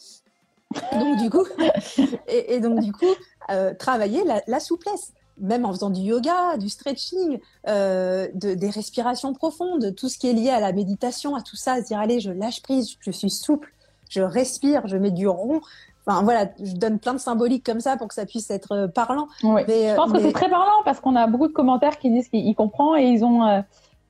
[0.92, 1.46] Donc du coup,
[2.28, 3.06] et, donc du coup,
[3.50, 9.32] euh, travailler la, souplesse, même en faisant du yoga, du stretching, euh, de, des respirations
[9.32, 12.20] profondes, tout ce qui est lié à la méditation, à tout ça, se dire allez,
[12.20, 13.72] je lâche prise, je suis souple,
[14.10, 15.62] je respire, je mets du rond,
[16.08, 18.88] Enfin, voilà, je donne plein de symboliques comme ça pour que ça puisse être euh,
[18.88, 19.28] parlant.
[19.42, 19.60] Oui.
[19.68, 22.54] je pense que c'est très parlant parce qu'on a beaucoup de commentaires qui disent qu'ils
[22.54, 23.60] comprennent et ils ont euh,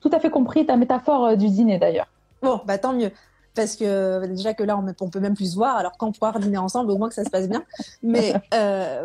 [0.01, 2.07] tout à fait compris ta métaphore euh, du dîner d'ailleurs.
[2.41, 3.11] Bon, bah tant mieux.
[3.55, 6.37] Parce que déjà que là, on, on peut même plus se voir, alors qu'on pourra
[6.39, 7.63] dîner ensemble, au moins que ça se passe bien.
[8.03, 8.33] Mais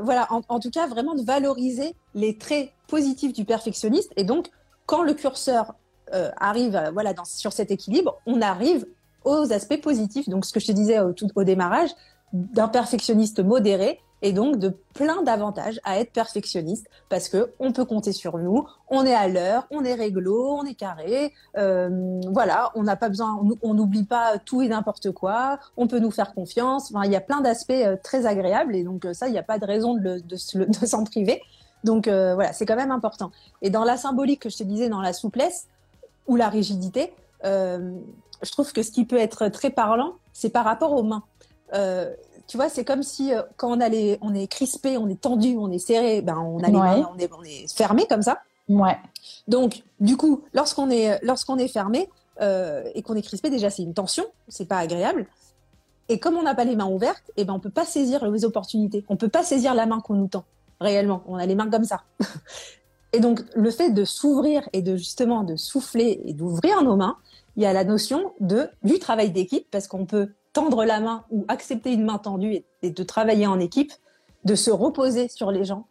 [0.03, 4.13] voilà, en, tout cas, vraiment de valoriser les traits positifs du perfectionniste.
[4.17, 4.51] Et donc,
[4.87, 5.75] quand le curseur
[6.13, 8.87] arrive voilà, dans, sur cet équilibre, on arrive
[9.25, 10.29] aux aspects positifs.
[10.29, 11.91] Donc, ce que je te disais au, tout, au démarrage,
[12.33, 17.85] d'un perfectionniste modéré et donc de plein d'avantages à être perfectionniste parce que on peut
[17.85, 22.73] compter sur nous, on est à l'heure, on est réglo, on est carré, euh, voilà,
[22.75, 26.33] on n'a pas besoin, on n'oublie pas tout et n'importe quoi, on peut nous faire
[26.33, 26.91] confiance.
[26.91, 29.39] Enfin, il y a plein d'aspects euh, très agréables et donc euh, ça, il n'y
[29.39, 30.23] a pas de raison de,
[30.87, 31.43] s'en priver.
[31.85, 33.31] Donc voilà, c'est quand même important.
[33.61, 35.67] Et dans la symbolique que je te disais, dans la souplesse
[36.27, 40.95] ou la rigidité, je trouve que ce qui peut être très parlant, c'est par rapport
[40.95, 41.25] aux mains.
[42.47, 43.89] Tu vois, c'est comme si euh, quand on, a
[44.21, 47.19] on est crispé, on est tendu, on est serré, ben on a les mains, on
[47.19, 48.41] est, on est fermé comme ça.
[48.69, 48.97] Ouais.
[49.49, 52.09] Donc, du coup, lorsqu'on est, lorsqu'on est fermé
[52.41, 55.27] euh, et qu'on est crispé, déjà c'est une tension, c'est pas agréable.
[56.09, 58.29] Et comme on n'a pas les mains ouvertes, et eh ben on peut pas saisir
[58.31, 59.05] les opportunités.
[59.09, 60.45] On peut pas saisir la main qu'on nous tend
[60.81, 61.23] réellement.
[61.27, 62.03] On a les mains comme ça.
[63.15, 67.17] et donc le fait de s'ouvrir et de justement de souffler et d'ouvrir nos mains,
[67.57, 71.25] il y a la notion de du travail d'équipe parce qu'on peut tendre la main
[71.31, 73.93] ou accepter une main tendue et, de travailler en équipe,
[74.45, 75.85] de se reposer sur les gens.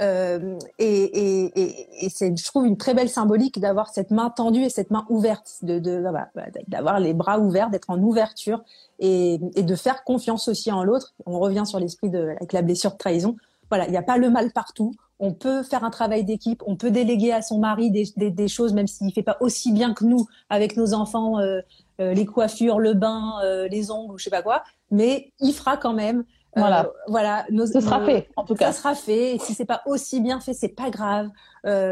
[0.00, 4.90] Euh, et, c'est, je trouve, une très belle symbolique d'avoir cette main tendue et cette
[4.90, 5.78] main ouverte, de,
[6.68, 8.62] d'avoir les bras ouverts, d'être en ouverture
[8.98, 11.14] et, de faire confiance aussi en l'autre.
[11.26, 13.36] On revient sur l'esprit de avec la blessure de trahison.
[13.70, 14.92] Voilà, il n'y a pas le mal partout.
[15.20, 18.86] On peut faire un travail d'équipe, on peut déléguer à son mari des, choses, même
[18.86, 21.60] s'il fait pas aussi bien que nous avec nos enfants euh,
[21.98, 25.76] les coiffures, le bain, euh, les ongles, ou je sais pas quoi, mais il fera
[25.76, 26.24] quand même.
[26.56, 26.90] Euh, voilà.
[27.08, 27.46] voilà.
[27.72, 28.72] Ce sera fait, en tout cas.
[28.72, 29.34] Ça sera fait.
[29.34, 31.28] Et si c'est pas aussi bien fait, c'est pas grave.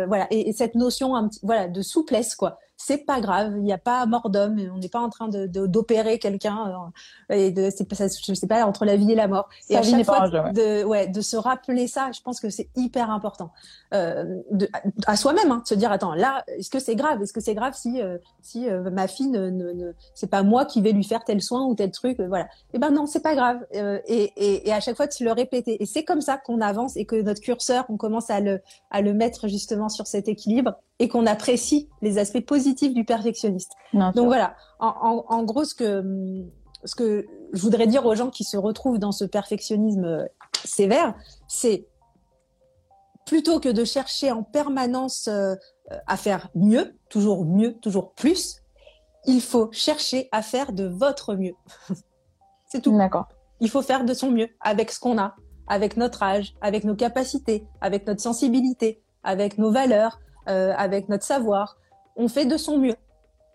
[0.06, 0.26] Voilà.
[0.30, 2.58] Et, et, cette notion, un petit, voilà, de souplesse, quoi.
[2.78, 5.46] C'est pas grave, il n'y a pas mort d'homme, on n'est pas en train de
[5.46, 6.90] d'opérer quelqu'un
[7.30, 9.48] euh, et de c'est pas je sais pas entre la vie et la mort.
[9.70, 13.10] et à chaque fois de ouais de se rappeler ça, je pense que c'est hyper
[13.10, 13.50] important.
[13.94, 14.68] Euh, de,
[15.06, 17.54] à soi-même, hein, de se dire attends là est-ce que c'est grave, est-ce que c'est
[17.54, 20.92] grave si euh, si euh, ma fille ne, ne, ne c'est pas moi qui vais
[20.92, 22.44] lui faire tel soin ou tel truc, voilà.
[22.44, 23.64] Et eh ben non c'est pas grave.
[23.72, 25.82] Et, et, et à chaque fois de se le répéter.
[25.82, 28.60] Et c'est comme ça qu'on avance et que notre curseur on commence à le
[28.90, 33.72] à le mettre justement sur cet équilibre et qu'on apprécie les aspects positifs du perfectionniste.
[33.92, 36.44] Donc voilà, en, gros, ce que,
[36.84, 40.24] ce que je voudrais dire aux gens qui se retrouvent dans ce perfectionnisme euh,
[40.64, 41.14] sévère,
[41.48, 41.86] c'est
[43.26, 45.54] plutôt que de chercher en permanence euh,
[46.06, 48.62] à faire mieux, toujours mieux, toujours plus,
[49.26, 51.54] il faut chercher à faire de votre mieux.
[52.66, 52.96] c'est tout.
[52.96, 53.28] D'accord.
[53.60, 55.34] Il faut faire de son mieux avec ce qu'on a,
[55.66, 61.24] avec notre âge, avec nos capacités, avec notre sensibilité, avec nos valeurs, euh, avec notre
[61.24, 61.76] savoir.
[62.16, 62.96] On fait de son mieux.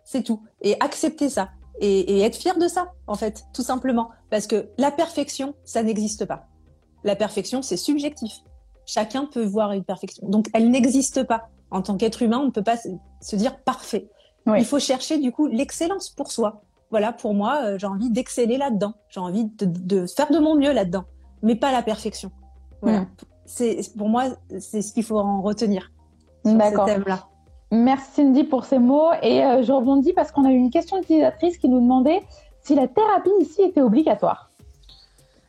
[0.03, 0.43] C'est tout.
[0.61, 1.49] Et accepter ça.
[1.79, 4.09] Et, être fier de ça, en fait, tout simplement.
[4.29, 6.47] Parce que la perfection, ça n'existe pas.
[7.03, 8.41] La perfection, c'est subjectif.
[8.85, 10.27] Chacun peut voir une perfection.
[10.27, 11.49] Donc, elle n'existe pas.
[11.71, 14.09] En tant qu'être humain, on ne peut pas se dire parfait.
[14.45, 16.61] Il faut chercher, du coup, l'excellence pour soi.
[16.89, 18.93] Voilà, pour moi, euh, j'ai envie d'exceller là-dedans.
[19.07, 21.05] J'ai envie de, faire de mon mieux là-dedans.
[21.41, 22.31] Mais pas la perfection.
[22.81, 23.05] Voilà.
[23.17, 23.27] C'est,
[23.97, 24.25] pour moi,
[24.59, 25.91] c'est ce qu'il faut en retenir.
[26.45, 26.87] D'accord.
[27.71, 29.11] Merci Cindy pour ces mots.
[29.21, 32.21] Et euh, je rebondis parce qu'on a eu une question d'utilisatrice qui nous demandait
[32.61, 34.51] si la thérapie ici était obligatoire.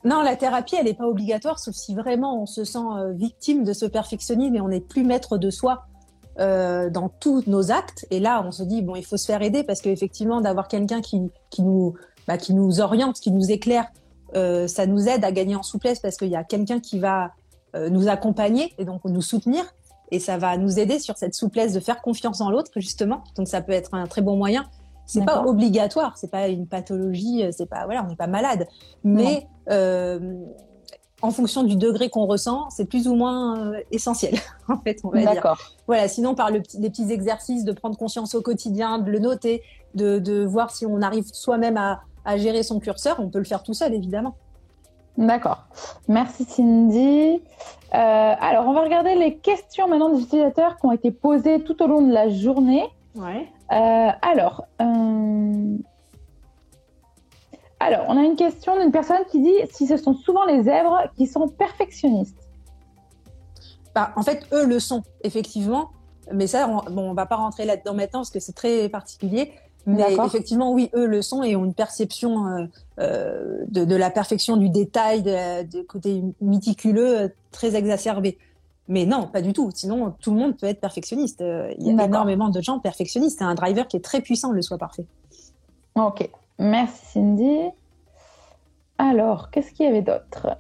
[0.05, 3.65] Non, la thérapie, elle n'est pas obligatoire, sauf si vraiment on se sent euh, victime
[3.65, 5.85] de ce perfectionnisme et on n'est plus maître de soi
[6.39, 8.07] euh, dans tous nos actes.
[8.11, 11.01] Et là, on se dit, bon, il faut se faire aider parce qu'effectivement, d'avoir quelqu'un
[11.01, 11.95] qui, qui, nous,
[12.27, 13.87] bah, qui nous oriente, qui nous éclaire,
[14.35, 17.33] ça nous aide à gagner en souplesse parce qu'il y a quelqu'un qui va
[17.75, 19.65] nous accompagner et donc nous soutenir
[20.11, 23.25] et ça va nous aider sur cette souplesse de faire confiance en l'autre justement.
[23.35, 24.65] Donc ça peut être un très bon moyen.
[25.07, 28.67] C'est pas obligatoire, c'est pas une pathologie, c'est pas voilà, on n'est pas malade,
[29.05, 30.45] mais euh,
[31.23, 34.35] en fonction du degré qu'on ressent, c'est plus ou moins euh, essentiel
[34.69, 35.55] en fait, on va dire.
[35.87, 39.63] Voilà, sinon par le, les petits exercices de prendre conscience au quotidien, de le noter,
[39.95, 43.45] de, de voir si on arrive soi-même à, à gérer son curseur, on peut le
[43.45, 44.35] faire tout seul évidemment.
[45.19, 45.65] D'accord.
[46.09, 47.43] Merci Cindy.
[47.95, 51.83] Euh, alors, on va regarder les questions maintenant des utilisateurs qui ont été posées tout
[51.83, 52.85] au long de la journée.
[53.15, 53.47] Ouais.
[53.73, 55.77] Euh, alors, euh,
[57.81, 61.03] alors, on a une question d'une personne qui dit si ce sont souvent les zèbres
[61.17, 62.39] qui sont perfectionnistes.
[63.95, 65.91] Bah, en fait, eux le sont, effectivement.
[66.33, 69.53] Mais ça, on, bon, on va pas rentrer là-dedans maintenant parce que c'est très particulier.
[69.87, 72.67] Mais effectivement, oui, eux le sont et ont une perception euh,
[73.01, 75.23] euh, de, de, la perfection du détail,
[75.67, 78.39] du côté méticuleux euh, très exacerbé.
[78.89, 79.71] Mais non, pas du tout.
[79.75, 81.43] Sinon, tout le monde peut être perfectionniste.
[81.79, 83.39] Il y a énormément de gens perfectionnistes.
[83.39, 85.07] C'est un driver qui est très puissant, le soit parfait.
[85.95, 86.29] Ok.
[86.59, 87.71] Merci Cindy.
[88.99, 90.59] Alors, qu'est-ce qu'il y avait d'autre?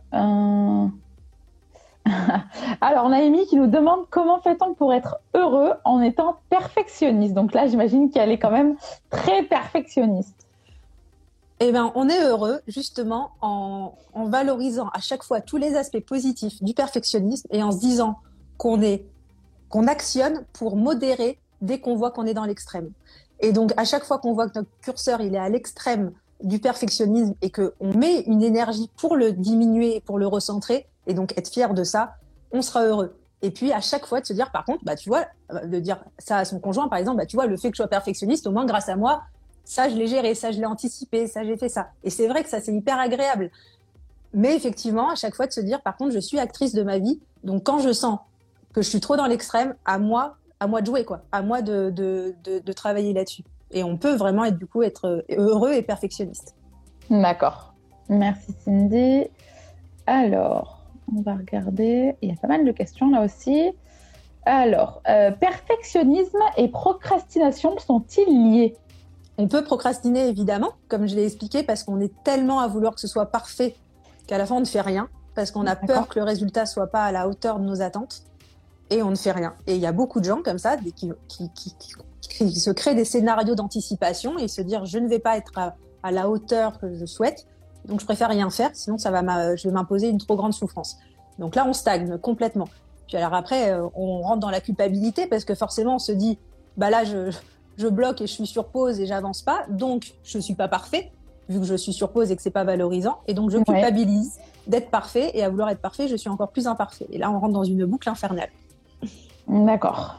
[2.81, 7.35] Alors, on a Amy qui nous demande comment fait-on pour être heureux en étant perfectionniste.
[7.35, 8.77] Donc là, j'imagine qu'elle est quand même
[9.11, 10.47] très perfectionniste.
[11.61, 16.61] Eh bien, on est heureux justement en, valorisant à chaque fois tous les aspects positifs
[16.61, 18.17] du perfectionnisme et en se disant
[18.59, 19.05] qu'on est
[19.69, 22.91] qu'on actionne pour modérer dès qu'on voit qu'on est dans l'extrême.
[23.41, 26.13] Et donc, à chaque fois qu'on voit que notre curseur il est à l'extrême
[26.43, 31.37] du perfectionnisme et qu'on met une énergie pour le diminuer, pour le recentrer, et donc
[31.37, 32.17] être fier de ça,
[32.53, 33.17] on sera heureux.
[33.43, 35.81] Et puis à chaque fois de se dire, par contre, bah tu vois, euh, de
[35.81, 37.89] dire ça à son conjoint, par exemple, bah tu vois, le fait que je sois
[37.89, 39.23] perfectionniste, au moins grâce à moi,
[39.65, 41.89] ça je l'ai géré, ça je l'ai anticipé, ça j'ai fait ça.
[42.05, 43.51] Et c'est vrai que ça c'est hyper agréable.
[44.33, 46.99] Mais effectivement, à chaque fois de se dire, par contre, je suis actrice de ma
[46.99, 48.19] vie, donc quand je sens
[48.73, 51.61] que je suis trop dans l'extrême, à moi, à moi de jouer quoi, à moi
[51.61, 53.43] de, de, de, travailler là-dessus.
[53.71, 56.55] Et on peut vraiment être du coup être heureux et perfectionniste.
[57.11, 57.75] D'accord.
[58.09, 59.27] Merci Cindy.
[60.07, 60.82] Alors,
[61.17, 62.17] on va regarder.
[62.23, 63.71] Il y a pas mal de questions là aussi.
[64.45, 68.77] Alors, euh, perfectionnisme et procrastination sont-ils liés?
[69.39, 73.01] On peut procrastiner évidemment, comme je l'ai expliqué, parce qu'on est tellement à vouloir que
[73.01, 73.75] ce soit parfait
[74.27, 76.89] qu'à la fin on ne fait rien, parce qu'on a peur que le résultat soit
[76.89, 78.25] pas à la hauteur de nos attentes,
[78.91, 79.55] et on ne fait rien.
[79.67, 83.55] Et il y a beaucoup de gens comme ça qui, qui, se créent des scénarios
[83.55, 87.07] d'anticipation et se dire je ne vais pas être à, à la hauteur que je
[87.07, 87.47] souhaite,
[87.87, 90.99] donc je préfère rien faire, sinon ça va je vais m'imposer une trop grande souffrance.
[91.39, 92.69] Donc là, on stagne complètement.
[93.09, 96.39] Puis alors après, euh, on rentre dans la culpabilité parce que forcément, on se dit,
[96.77, 97.35] bah là, je,
[97.77, 101.11] je bloque et je suis sur pause et j'avance pas, donc je suis pas parfait
[101.49, 104.39] vu que je suis sur pause et que c'est pas valorisant, et donc je culpabilise
[104.67, 107.07] d'être parfait et à vouloir être parfait, je suis encore plus imparfait.
[107.11, 108.49] Et là, on rentre dans une boucle infernale.
[109.49, 110.19] D'accord.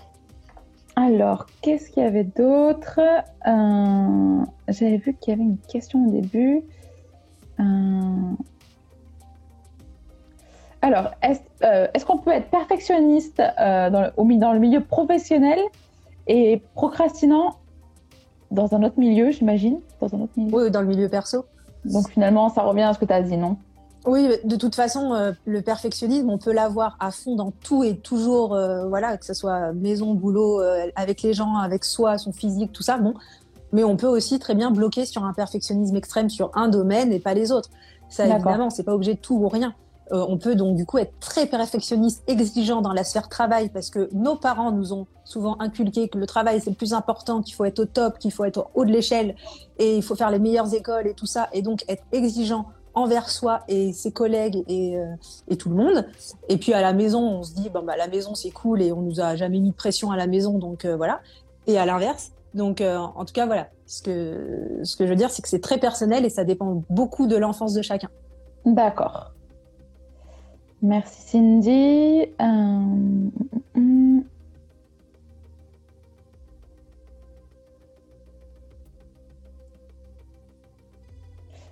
[0.95, 2.99] Alors, qu'est-ce qu'il y avait d'autre?
[3.47, 6.61] Euh, J'avais vu qu'il y avait une question au début.
[7.59, 8.35] Euh,
[10.81, 15.59] alors, euh, est-ce qu'on peut être perfectionniste euh, dans, le, dans le milieu professionnel
[16.27, 17.57] et procrastinant
[18.51, 20.55] dans un autre milieu, j'imagine dans un autre milieu?
[20.55, 21.45] Oui, dans le milieu perso.
[21.85, 23.57] Donc finalement, ça revient à ce que tu as dit, non?
[24.05, 28.49] Oui, de toute façon, le perfectionnisme, on peut l'avoir à fond dans tout et toujours,
[28.89, 30.59] voilà, que ce soit maison, boulot,
[30.95, 32.97] avec les gens, avec soi, son physique, tout ça.
[32.97, 33.13] Bon,
[33.73, 37.19] mais on peut aussi très bien bloquer sur un perfectionnisme extrême sur un domaine et
[37.19, 37.69] pas les autres.
[38.07, 39.73] Ça, évidemment, c'est pas obligé de tout ou rien.
[40.11, 43.89] Euh, on peut donc du coup être très perfectionniste, exigeant dans la sphère travail parce
[43.89, 47.55] que nos parents nous ont souvent inculqué que le travail c'est le plus important, qu'il
[47.55, 49.35] faut être au top, qu'il faut être au haut de l'échelle
[49.79, 53.29] et il faut faire les meilleures écoles et tout ça et donc être exigeant envers
[53.29, 55.05] soi et ses collègues et, euh,
[55.47, 56.05] et tout le monde.
[56.49, 58.91] Et puis à la maison, on se dit bon bah la maison c'est cool et
[58.91, 61.21] on nous a jamais mis de pression à la maison donc euh, voilà.
[61.65, 63.67] Et à l'inverse, donc, euh, en tout cas, voilà.
[63.85, 66.83] Ce que, ce que je veux dire, c'est que c'est très personnel et ça dépend
[66.89, 68.09] beaucoup de l'enfance de chacun.
[68.65, 69.31] D'accord.
[70.81, 72.25] Merci Cindy.
[72.41, 74.19] Euh,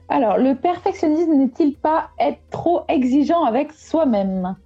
[0.10, 4.58] Alors, le perfectionnisme n'est-il pas être trop exigeant avec soi-même?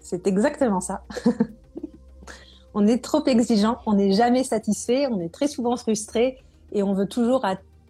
[0.00, 1.02] C'est exactement ça.
[2.76, 6.36] on est trop exigeant, on n'est jamais satisfait, on est très souvent frustré
[6.72, 7.42] et on veut toujours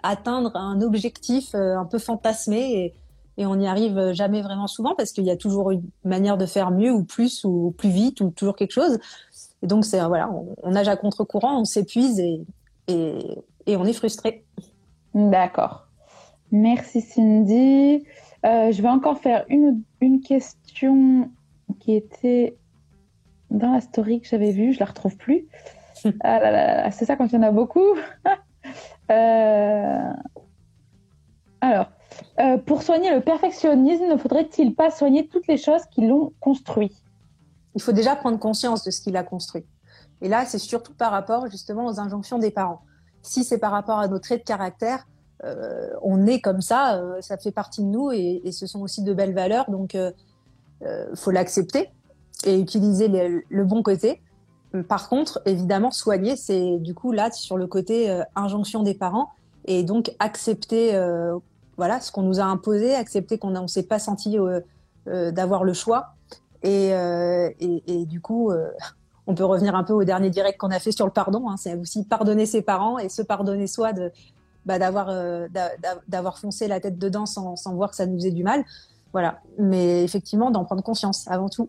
[0.05, 2.95] atteindre un objectif euh, un peu fantasmé
[3.37, 6.47] et, on n'y arrive jamais vraiment souvent parce qu'il y a toujours une manière de
[6.47, 8.99] faire mieux ou plus ou plus vite ou toujours quelque chose.
[9.63, 10.31] Et donc c'est voilà,
[10.63, 12.47] on, nage à contre-courant, on s'épuise et,
[12.89, 14.45] et, on est frustré.
[15.15, 15.87] D'accord.
[16.51, 18.05] Merci Cindy.
[18.47, 21.29] Euh, je vais encore faire une, une question
[21.81, 22.57] qui était
[23.51, 25.47] dans la story que j'avais vue, je la retrouve plus.
[26.21, 27.95] ah c'est ça quand il y en a beaucoup.
[29.13, 30.13] Euh,
[31.61, 31.87] alors,
[32.41, 36.91] euh, pour soigner le perfectionnisme, ne faudrait-il pas soigner toutes les choses qui l'ont construit?
[37.77, 39.65] Il faut déjà prendre conscience de ce qu'il a construit.
[40.23, 42.81] Et là, c'est surtout par rapport justement aux injonctions des parents.
[43.23, 45.07] Si c'est par rapport à nos traits de caractère,
[46.03, 49.15] on est comme ça, ça fait partie de nous et, et, ce sont aussi de
[49.15, 49.71] belles valeurs.
[49.71, 49.97] Donc,
[51.15, 51.91] faut l'accepter
[52.45, 53.09] et utiliser
[53.49, 54.21] le bon côté.
[54.83, 59.31] Par contre, évidemment, soigner, c'est du coup là sur le côté euh, injonction des parents
[59.65, 61.37] et donc accepter euh,
[61.77, 65.73] voilà ce qu'on nous a imposé, accepter qu'on ne s'est pas senti euh, d'avoir le
[65.73, 66.15] choix
[66.63, 66.93] et,
[68.07, 68.51] du coup
[69.29, 71.49] on peut revenir un peu au dernier direct qu'on a fait sur le pardon.
[71.49, 74.11] Hein, c'est aussi pardonner ses parents et se pardonner soi de
[74.65, 78.65] bah, d'avoir foncé la tête dedans sans, sans voir que ça nous faisait du mal.
[79.13, 81.69] Voilà, mais effectivement d'en prendre conscience avant tout.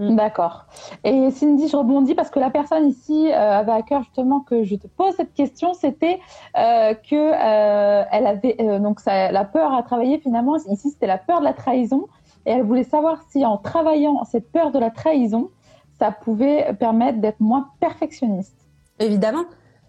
[0.00, 0.16] Mm.
[0.16, 0.64] D'accord.
[1.04, 4.64] Et Cindy, je rebondis parce que la personne ici euh, avait à cœur justement que
[4.64, 6.20] je te pose cette question, c'était
[6.56, 11.18] euh, que euh, elle avait donc ça, la peur à travailler finalement ici c'était la
[11.18, 12.08] peur de la trahison
[12.46, 15.50] et elle voulait savoir si en travaillant cette peur de la trahison,
[15.98, 18.56] ça pouvait permettre d'être moins perfectionniste.
[19.00, 19.44] Évidemment,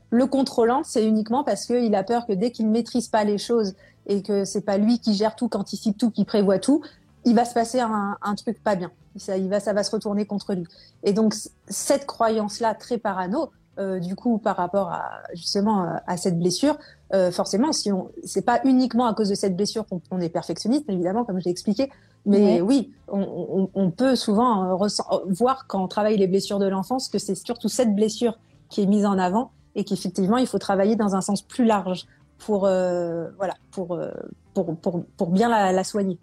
[0.10, 3.76] le contrôlant c'est uniquement parce qu'il a peur que dès qu'il maîtrise pas les choses
[4.08, 6.82] et que c'est pas lui qui gère tout, qui anticipe tout, qui prévoit tout,
[7.24, 8.92] il va se passer un, un truc pas bien.
[9.18, 10.66] Ça, il va, ça va se retourner contre lui.
[11.04, 11.36] Et donc
[11.68, 16.78] cette croyance-là très parano, euh, du coup par rapport à justement à cette blessure,
[17.14, 20.86] euh, forcément, si on, c'est pas uniquement à cause de cette blessure qu'on est perfectionniste,
[20.88, 21.90] évidemment, comme je l'ai expliqué,
[22.26, 24.88] mais oui, on, on, on, peut souvent euh,
[25.30, 28.38] voir quand on travaille les blessures de l'enfance que c'est surtout cette blessure
[28.70, 32.06] qui est mise en avant et qu'effectivement il faut travailler dans un sens plus large
[32.38, 34.00] pour euh, voilà pour,
[34.54, 36.18] pour, pour pour bien la, la soigner.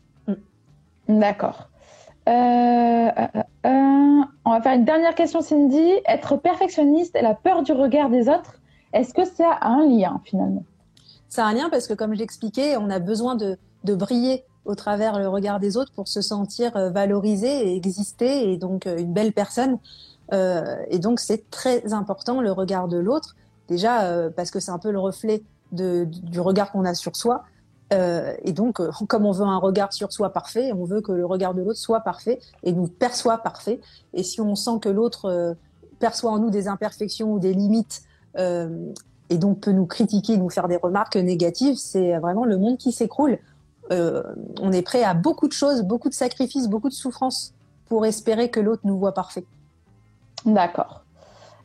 [1.08, 1.68] D'accord.
[2.28, 3.26] Euh, euh,
[3.66, 5.92] euh, on va faire une dernière question, Cindy.
[6.06, 8.60] Être perfectionniste et la peur du regard des autres,
[8.92, 10.64] est-ce que ça a un lien finalement?
[11.28, 15.18] Ça a un lien parce que, comme j'expliquais, on a besoin de, briller au travers
[15.18, 19.78] le regard des autres pour se sentir valorisé et exister et donc une belle personne.
[20.32, 23.34] et donc, c'est très important le regard de l'autre.
[23.68, 27.44] Déjà, parce que c'est un peu le reflet du regard qu'on a sur soi.
[27.92, 31.12] Euh, et donc, euh, comme on veut un regard sur soi parfait, on veut que
[31.12, 33.80] le regard de l'autre soit parfait et nous perçoit parfait.
[34.12, 35.54] Et si on sent que l'autre euh,
[35.98, 38.02] perçoit en nous des imperfections ou des limites
[39.30, 42.92] et donc peut nous critiquer, nous faire des remarques négatives, c'est vraiment le monde qui
[42.92, 43.38] s'écroule.
[43.90, 47.52] on est prêt à beaucoup de choses, beaucoup de sacrifices, beaucoup de souffrances
[47.86, 49.44] pour espérer que l'autre nous voit parfait.
[50.44, 51.02] D'accord.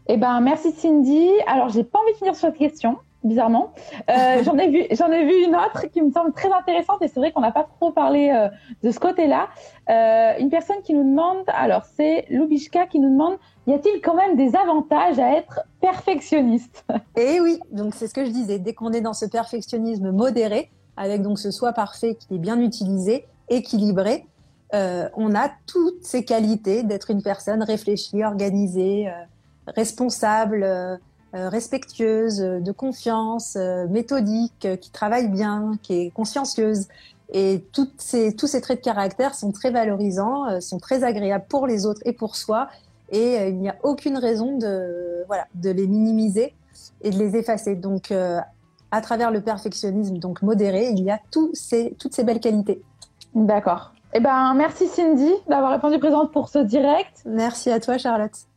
[0.08, 1.30] Eh ben, merci Cindy.
[1.46, 3.74] Alors, j'ai pas envie de finir sur cette question bizarrement.
[4.10, 7.08] Euh, j'en ai vu, j'en ai vu une autre qui me semble très intéressante et
[7.08, 8.50] c'est vrai qu'on n'a pas trop parlé euh,
[8.84, 9.50] de ce côté-là.
[9.90, 14.16] Euh, une personne qui nous demande, alors c'est Lubishka qui nous demande, y a-t-il quand
[14.16, 16.86] même des avantages à être perfectionniste?
[17.16, 18.60] Eh oui, donc c'est ce que je disais.
[18.60, 22.60] Dès qu'on est dans ce perfectionnisme modéré, avec donc ce soi parfait qui est bien
[22.60, 24.26] utilisé, équilibré,
[24.74, 29.08] on a toutes ces qualités d'être une personne réfléchie, organisée,
[29.68, 31.00] responsable
[31.34, 36.88] respectueuse, de confiance, euh, méthodique, qui travaille bien, qui est consciencieuse.
[37.32, 41.46] Et toutes ces, tous ces traits de caractère sont très valorisants, euh, sont très agréables
[41.50, 42.68] pour les autres et pour soi.
[43.10, 46.54] Et il n'y a aucune raison de, voilà, de les minimiser
[47.02, 47.76] et de les effacer.
[47.76, 52.40] Donc, à travers le perfectionnisme donc modéré, il y a tous ces, toutes ces belles
[52.40, 52.82] qualités.
[53.36, 53.94] D'accord.
[54.14, 57.24] Eh ben, merci Cindy d'avoir répondu présente pour ce direct.
[57.26, 58.48] Merci à toi, Charlotte.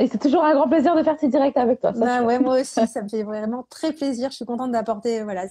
[0.00, 1.92] Et c'est toujours un grand plaisir de faire ces directs avec toi.
[1.92, 4.30] bah ouais, moi aussi, ça me fait vraiment très plaisir.
[4.30, 5.42] Je suis contente d'apporter voilà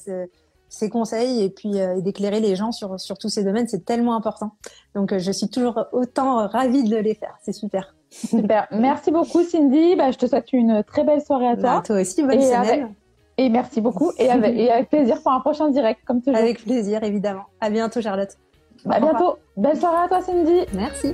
[0.69, 3.67] ces conseils et puis euh, d'éclairer les gens sur, sur tous ces domaines.
[3.67, 4.51] C'est tellement important.
[4.95, 7.37] Donc, euh, je suis toujours autant ravie de les faire.
[7.41, 7.95] C'est super.
[8.09, 8.67] Super.
[8.71, 9.95] merci beaucoup, Cindy.
[9.95, 11.75] Bah, je te souhaite une très belle soirée à toi.
[11.75, 12.93] Bah, toi aussi, bonne semaine.
[13.37, 14.11] Et merci beaucoup.
[14.17, 16.39] Et avec, et avec plaisir pour un prochain direct, comme toujours.
[16.39, 17.45] Avec plaisir, évidemment.
[17.61, 18.37] À bientôt, Charlotte.
[18.89, 19.37] À bientôt.
[19.57, 20.65] Belle soirée à toi, Cindy.
[20.73, 21.13] Merci.